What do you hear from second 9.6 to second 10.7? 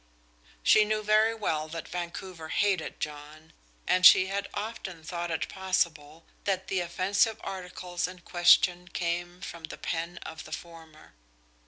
the pen of the